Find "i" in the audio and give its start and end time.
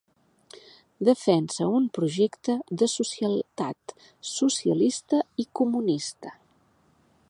5.45-5.51